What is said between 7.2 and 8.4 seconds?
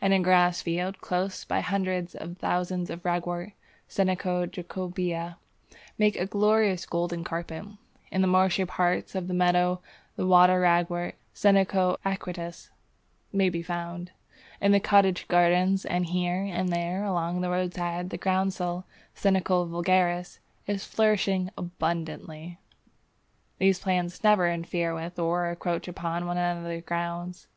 carpet; in the